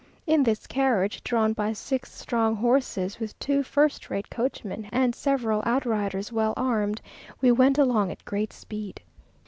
[0.25, 5.61] In this carriage, drawn by six strong horses, with two first rate coachmen and several
[5.63, 7.03] outriders well armed,
[7.39, 9.01] we went along at great speed.